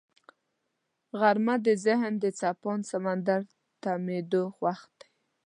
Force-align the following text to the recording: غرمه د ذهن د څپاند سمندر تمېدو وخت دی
غرمه 1.19 1.55
د 1.65 1.67
ذهن 1.85 2.13
د 2.23 2.25
څپاند 2.39 2.83
سمندر 2.91 3.41
تمېدو 3.83 4.43
وخت 4.63 4.89
دی 4.99 5.07